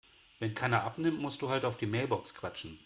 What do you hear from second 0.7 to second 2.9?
abnimmt, musst du halt auf die Mailbox quatschen.